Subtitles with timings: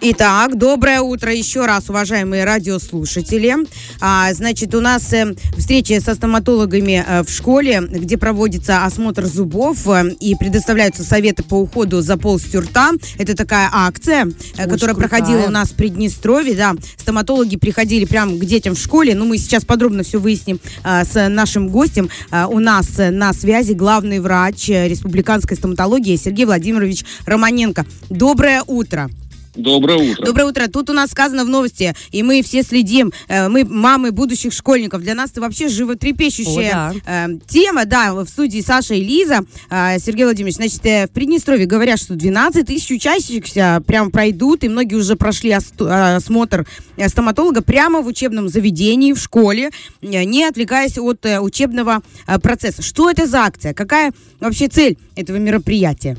[0.00, 3.56] Итак, доброе утро еще раз, уважаемые радиослушатели.
[4.00, 9.88] А, значит, у нас э, встреча со стоматологами э, в школе, где проводится осмотр зубов
[9.88, 12.92] э, и предоставляются советы по уходу за полостью рта.
[13.18, 15.08] Это такая акция, э, Очень которая крутая.
[15.08, 16.54] проходила у нас в Приднестровье.
[16.54, 19.16] Да, стоматологи приходили прямо к детям в школе.
[19.16, 22.08] Ну, мы сейчас подробно все выясним а, с нашим гостем.
[22.30, 27.84] А, у нас э, на связи главный врач э, республиканской стоматологии Сергей Владимирович Романенко.
[28.10, 29.10] Доброе утро.
[29.58, 30.24] Доброе утро.
[30.24, 30.68] Доброе утро.
[30.68, 33.12] Тут у нас сказано в новости, и мы все следим.
[33.28, 35.02] Э, Мы мамы будущих школьников.
[35.02, 37.84] Для нас это вообще животрепещущая О, э, тема.
[37.84, 39.40] Да, в студии Саша и Лиза.
[39.70, 44.68] Э, Сергей Владимирович, значит, э, в Приднестровье говорят, что 12 тысяч учащихся прям пройдут, и
[44.68, 46.64] многие уже прошли ос- осмотр
[47.08, 49.70] стоматолога прямо в учебном заведении, в школе,
[50.02, 52.02] не отвлекаясь от учебного
[52.42, 52.82] процесса.
[52.82, 53.74] Что это за акция?
[53.74, 56.16] Какая вообще цель этого мероприятия?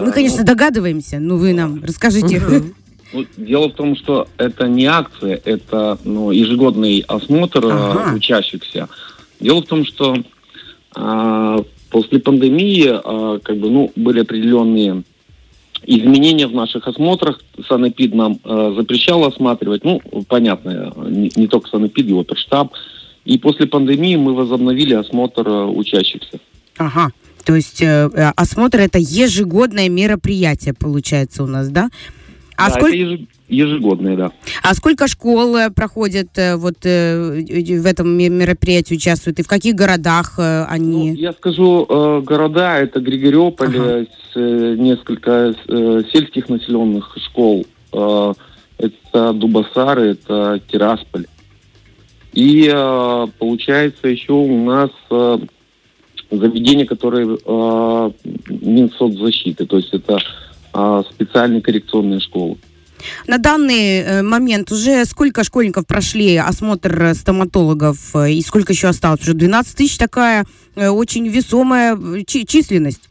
[0.00, 2.42] Мы, конечно, догадываемся, но вы нам расскажите.
[3.12, 8.14] Ну, дело в том, что это не акция, это ну, ежегодный осмотр э, Ага.
[8.14, 8.88] учащихся.
[9.38, 10.16] Дело в том, что
[10.96, 15.04] а, после пандемии а, как бы, ну, были определенные
[15.84, 17.40] изменения в наших осмотрах.
[17.68, 19.84] Санэпид нам э, запрещал осматривать.
[19.84, 22.72] Ну, понятно, не, не только Санэпид, его штаб.
[23.24, 26.38] И после пандемии мы возобновили осмотр э, учащихся.
[26.78, 27.10] Ага.
[27.46, 31.88] То есть э, э, осмотр это ежегодное мероприятие, получается, у нас, да?
[32.56, 34.32] А, Да, сколько, это еж- ежегодное, да.
[34.64, 39.38] а сколько школ э, проходят вот в этом ме- мероприятии участвуют?
[39.38, 41.14] И в каких городах э, Ну, они?
[41.14, 41.86] я скажу,
[42.26, 44.06] города это Григорioполь, Ага.
[44.34, 45.54] несколько
[46.12, 47.64] сельских населенных школ.
[48.78, 51.26] Это Дубасары, это Тирасполь.
[52.32, 52.68] И
[53.38, 54.90] получается еще у нас
[56.30, 58.10] заведения, которые э,
[58.48, 60.18] Минсоцзащиты, то есть это
[60.74, 62.56] э, специальные коррекционные школы.
[63.26, 69.20] На данный э, момент уже сколько школьников прошли осмотр стоматологов э, и сколько еще осталось?
[69.22, 73.08] Уже 12 тысяч такая э, очень весомая чи- численность.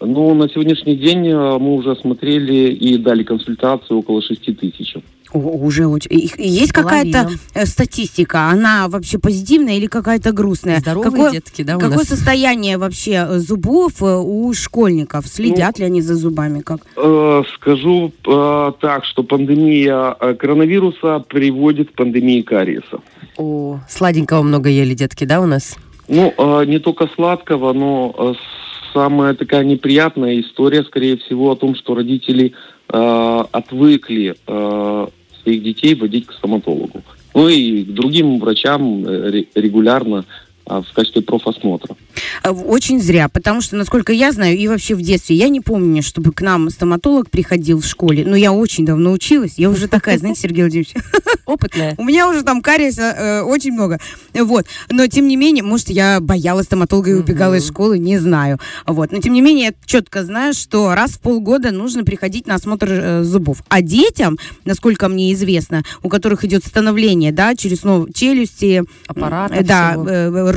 [0.00, 4.94] Ну, на сегодняшний день э, мы уже осмотрели и дали консультацию около 6 тысяч.
[5.32, 6.30] О, уже очень.
[6.38, 8.44] Есть какая-то э, статистика?
[8.48, 10.78] Она вообще позитивная или какая-то грустная?
[10.78, 12.06] Здоровые Какое- детки, да, у Какое нас?
[12.06, 15.26] состояние вообще э, зубов у школьников?
[15.26, 16.60] Следят ли они за зубами?
[16.60, 16.80] Как?
[16.96, 23.00] Э, Скажу э, так, что пандемия коронавируса приводит к пандемии кариеса.
[23.36, 25.76] О, сладенького много ели детки, да, у нас?
[26.06, 28.34] Ну, э, не только сладкого, но э,
[28.92, 32.52] самая такая неприятная история, скорее всего, о том, что родители
[32.88, 35.06] э, отвыкли э,
[35.42, 37.02] своих детей водить к стоматологу.
[37.34, 40.24] Ну и к другим врачам э, ре- регулярно
[40.68, 41.96] в качестве профосмотра.
[42.44, 46.02] Э, Очень зря, потому что, насколько я знаю, и вообще в детстве, я не помню,
[46.02, 48.24] чтобы к нам стоматолог приходил в школе.
[48.26, 49.54] Но я очень давно училась.
[49.56, 50.94] Я уже такая, знаете, Сергей Владимирович,
[51.46, 51.94] Опытная.
[51.96, 53.98] у меня уже там кариеса э, очень много.
[54.34, 54.66] Вот.
[54.90, 58.58] Но, тем не менее, может, я боялась стоматолога и убегала из школы, не знаю.
[58.86, 59.12] Вот.
[59.12, 62.88] Но, тем не менее, я четко знаю, что раз в полгода нужно приходить на осмотр
[62.90, 63.62] э, зубов.
[63.68, 67.78] А детям, насколько мне известно, у которых идет становление, да, через
[68.14, 69.94] челюсти, Аппарата Э, Да,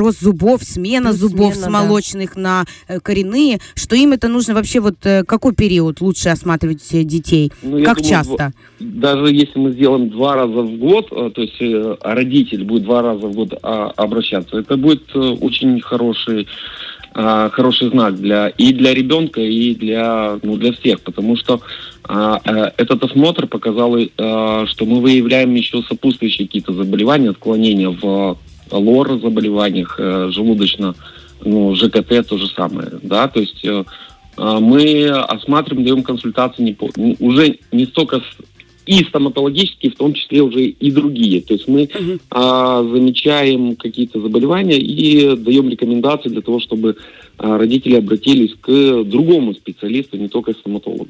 [0.00, 4.54] рост зубов, смена Плюс зубов смена, с молочных на э, коренные, что им это нужно
[4.54, 7.52] вообще вот э, какой период лучше осматривать э, детей?
[7.62, 8.52] Ну, как думаю, часто?
[8.80, 13.26] даже если мы сделаем два раза в год, то есть э, родитель будет два раза
[13.26, 16.48] в год а, обращаться, это будет очень хороший
[17.12, 21.60] а, хороший знак для и для ребенка и для ну для всех, потому что
[22.04, 22.40] а,
[22.76, 28.38] этот осмотр показал, что мы выявляем еще сопутствующие какие-то заболевания, отклонения в
[28.70, 30.94] лор заболеваниях, э, желудочно,
[31.44, 33.84] ну ЖКТ то же самое, да, то есть э,
[34.36, 38.22] э, мы осматриваем, даем консультации не по- уже не столько
[38.86, 41.42] и стоматологические, в том числе уже и другие.
[41.42, 42.20] То есть мы Мгм.
[42.30, 46.96] а, замечаем какие-то заболевания и даем рекомендации для того, чтобы
[47.38, 51.08] а, родители обратились к другому специалисту, не только к стоматологу.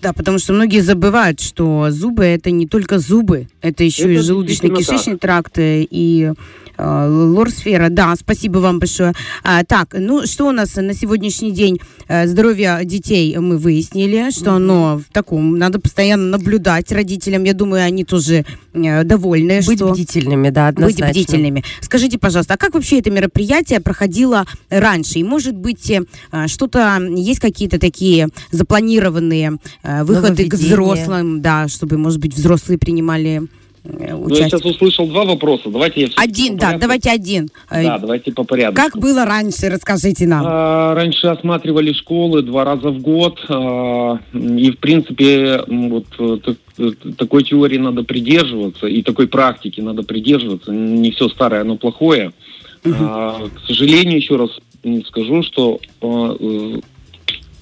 [0.00, 4.24] Да, потому что многие забывают, что зубы это не только зубы, это еще и Это
[4.24, 6.32] желудочно-кишечный тракт э, и
[6.76, 7.88] э, лор-сфера.
[7.88, 9.12] Да, спасибо вам большое.
[9.42, 11.78] А, так, ну что у нас на сегодняшний день?
[12.08, 17.44] Э, здоровье детей мы выяснили, что оно в таком, надо постоянно наблюдать родителям.
[17.44, 19.60] Я думаю, они тоже э, довольны.
[19.66, 19.92] Быть что...
[19.92, 21.06] бдительными, да, однозначно.
[21.06, 21.64] Быть бдительными.
[21.80, 25.18] Скажите, пожалуйста, а как вообще это мероприятие проходило раньше?
[25.18, 26.02] И, может быть, э,
[26.46, 33.42] что-то, есть какие-то такие запланированные э, выходы к взрослым, да, чтобы, может быть, взрослые принимали
[33.84, 35.68] э, Ну, я сейчас услышал два вопроса.
[35.70, 37.48] Давайте я Один, да, давайте один.
[37.70, 38.76] Э, Да, давайте по порядку.
[38.76, 40.44] Как было раньше, расскажите нам.
[40.46, 46.56] А, Раньше осматривали школы два раза в год, а, и в принципе вот э, так-
[46.78, 50.70] э, такой теории надо придерживаться, и такой практики надо придерживаться.
[50.72, 52.32] Не все старое, оно плохое.
[52.84, 54.50] А, К сожалению, еще раз
[55.06, 55.80] скажу, что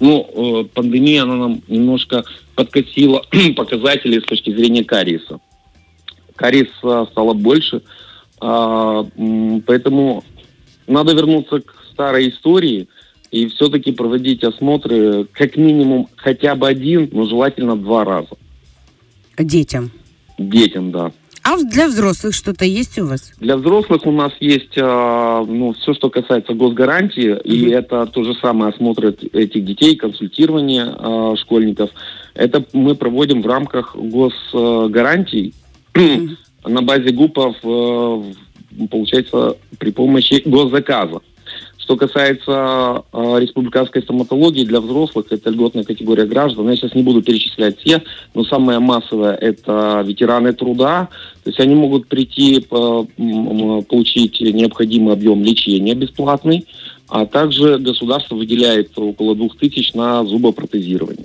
[0.00, 2.24] э, ну, э, пандемия она нам немножко
[2.54, 3.22] подкосила
[3.56, 5.40] показатели с точки зрения кариеса.
[6.36, 7.82] Кариеса стало больше,
[8.40, 10.22] м, поэтому
[10.86, 12.88] надо вернуться к старой истории
[13.32, 18.36] и все-таки проводить осмотры как минимум хотя бы один, но желательно два раза.
[19.36, 19.90] Детям.
[20.38, 21.12] Детям, да.
[21.48, 23.32] А для взрослых что-то есть у вас?
[23.40, 27.72] Для взрослых у нас есть а, ну, все, что касается госгарантии, и Мгм.
[27.72, 31.88] это то же самое осмотр эт- этих детей, консультирование а, школьников.
[32.34, 35.54] Это мы проводим в рамках госгарантий
[36.66, 37.56] на базе ГУПов,
[38.90, 41.20] получается, при помощи госзаказа.
[41.88, 46.68] Что касается э, республиканской стоматологии для взрослых, это льготная категория граждан.
[46.68, 48.02] Я сейчас не буду перечислять все,
[48.34, 51.08] но самое массовое это ветераны труда.
[51.44, 56.66] То есть они могут прийти, м, получить необходимый объем лечения бесплатный,
[57.08, 61.24] а также государство выделяет около двух тысяч на зубопротезирование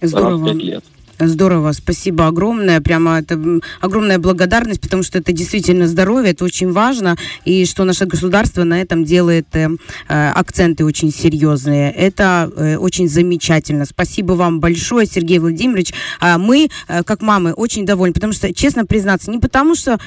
[0.00, 0.46] раз в Здорово.
[0.48, 0.84] пять лет.
[1.28, 2.80] Здорово, спасибо огромное.
[2.80, 3.40] Прямо это
[3.80, 8.80] огромная благодарность, потому что это действительно здоровье, это очень важно, и что наше государство на
[8.80, 9.68] этом делает э,
[10.08, 11.92] э, акценты очень серьезные.
[11.92, 13.84] Это э, очень замечательно.
[13.84, 15.92] Спасибо вам большое, Сергей Владимирович.
[16.20, 19.98] А мы, э, как мамы, очень довольны, потому что, честно признаться, не потому что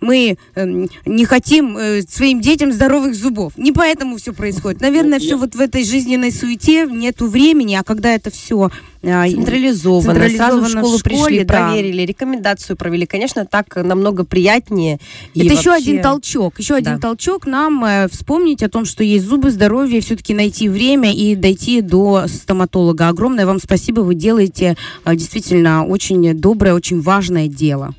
[0.00, 4.80] мы э, не хотим э, своим детям здоровых зубов, не поэтому все происходит.
[4.80, 8.70] Наверное, Ну, все я- вот в этой жизненной суете нету времени, а когда это все
[9.02, 10.28] Централизованно.
[10.30, 11.68] Сразу в школу в школе, пришли, да.
[11.68, 13.04] проверили, рекомендацию провели.
[13.06, 14.98] Конечно, так намного приятнее.
[15.34, 17.00] Это еще вообще- один толчок, еще один Да.
[17.00, 21.82] толчок нам э, вспомнить о том, что есть зубы, здоровье, все-таки найти время и дойти
[21.82, 23.08] до стоматолога.
[23.08, 27.94] Огромное вам спасибо, вы делаете э, действительно очень доброе, очень важное дело.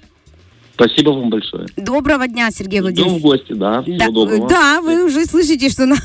[0.75, 1.65] Спасибо вам большое.
[1.77, 3.23] Доброго дня, Сергей Ждем в Владимирович.
[3.23, 3.83] гости, да.
[3.87, 4.47] Да, доброго.
[4.47, 5.95] да, вы уже слышите, что на,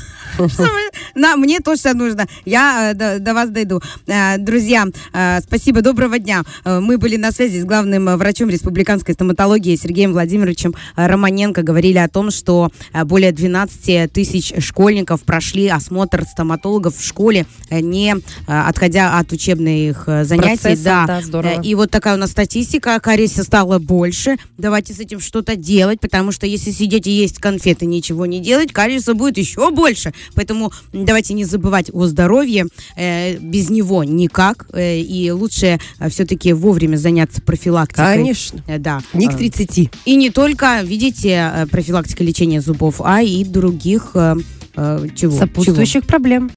[1.15, 2.27] на- мне точно нужно.
[2.45, 3.81] Я э, до, до вас дойду.
[4.07, 6.43] Э, Друзья, э, спасибо, доброго дня.
[6.65, 11.61] Мы были на связи с главным врачом республиканской стоматологии Сергеем Владимировичем Романенко.
[11.63, 12.69] Говорили о том, что
[13.05, 18.15] более 12 тысяч школьников прошли осмотр стоматологов в школе, не
[18.47, 20.61] отходя от учебных занятий.
[20.61, 21.61] Процесса, да, да, здорово.
[21.61, 22.99] И вот такая у нас статистика.
[22.99, 24.37] Кариеса стало больше.
[24.57, 28.71] Давайте с этим что-то делать, потому что если сидеть и есть конфеты, ничего не делать,
[28.73, 30.13] кариеса будет еще больше.
[30.35, 32.67] Поэтому давайте не забывать о здоровье.
[32.95, 34.67] Э, без него никак.
[34.73, 35.79] Э, и лучше
[36.09, 38.15] все-таки вовремя заняться профилактикой.
[38.17, 38.63] Конечно.
[38.67, 39.01] Э, да.
[39.13, 39.89] Не к Э, 30.
[40.05, 44.35] И не только, видите, э, профилактика лечения зубов, а и других э,
[44.75, 45.37] э, чего?
[45.37, 46.51] Сопутствующих проблем.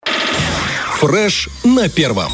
[0.99, 2.31] Фреш на первом.